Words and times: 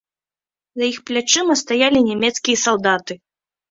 За 0.79 0.85
іх 0.93 0.97
плячыма 1.11 1.59
сталі 1.63 2.05
нямецкія 2.11 2.57
салдаты. 2.67 3.13